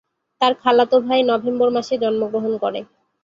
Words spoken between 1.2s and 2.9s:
November মাসে জন্মগ্রহণ করে।